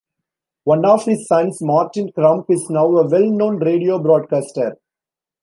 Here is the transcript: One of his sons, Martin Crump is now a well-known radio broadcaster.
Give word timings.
One 0.63 0.83
of 0.83 1.05
his 1.05 1.27
sons, 1.27 1.61
Martin 1.61 2.11
Crump 2.13 2.49
is 2.49 2.71
now 2.71 2.87
a 2.87 3.07
well-known 3.07 3.57
radio 3.57 3.99
broadcaster. 3.99 4.79